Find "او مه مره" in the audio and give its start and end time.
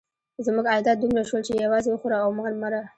2.23-2.81